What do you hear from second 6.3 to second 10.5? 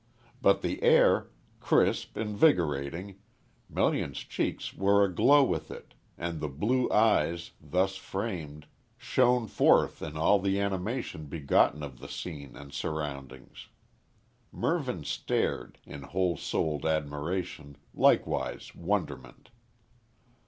the blue eyes, thus framed, shone forth in all